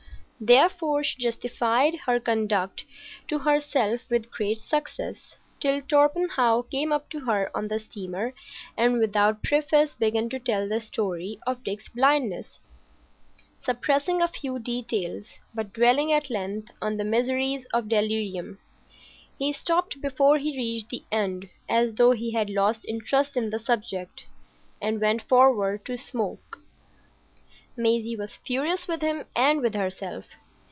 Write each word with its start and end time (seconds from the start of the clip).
Therefore 0.43 1.03
she 1.03 1.21
justified 1.21 1.93
her 2.07 2.19
conduct 2.19 2.85
to 3.27 3.37
herself 3.37 4.01
with 4.09 4.31
great 4.31 4.57
success, 4.57 5.37
till 5.59 5.83
Torpenhow 5.83 6.63
came 6.63 6.91
up 6.91 7.11
to 7.11 7.19
her 7.19 7.55
on 7.55 7.67
the 7.67 7.77
steamer 7.77 8.33
and 8.75 8.97
without 8.97 9.43
preface 9.43 9.93
began 9.93 10.29
to 10.29 10.39
tell 10.39 10.67
the 10.67 10.79
story 10.79 11.39
of 11.45 11.63
Dick's 11.63 11.89
blindness, 11.89 12.59
suppressing 13.61 14.19
a 14.19 14.27
few 14.27 14.57
details, 14.57 15.33
but 15.53 15.73
dwelling 15.73 16.11
at 16.11 16.31
length 16.31 16.71
on 16.81 16.97
the 16.97 17.05
miseries 17.05 17.67
of 17.71 17.87
delirium. 17.87 18.57
He 19.37 19.53
stopped 19.53 20.01
before 20.01 20.39
he 20.39 20.57
reached 20.57 20.89
the 20.89 21.03
end, 21.11 21.49
as 21.69 21.93
though 21.93 22.13
he 22.13 22.31
had 22.31 22.49
lost 22.49 22.83
interest 22.87 23.37
in 23.37 23.51
the 23.51 23.59
subject, 23.59 24.25
and 24.81 24.99
went 24.99 25.21
forward 25.21 25.85
to 25.85 25.95
smoke. 25.95 26.57
Maisie 27.77 28.17
was 28.17 28.35
furious 28.35 28.85
with 28.85 29.01
him 29.01 29.23
and 29.33 29.61
with 29.61 29.73
herself. 29.73 30.25